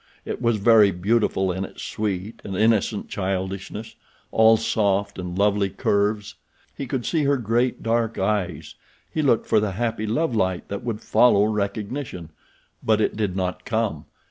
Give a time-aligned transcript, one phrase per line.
[0.25, 6.33] It was very beautiful in its sweet and innocent childishness—all soft and lovely curves.
[6.75, 8.73] He could see her great, dark eyes.
[9.13, 12.31] He looked for the happy love light that would follow recognition;
[12.81, 14.05] but it did not come.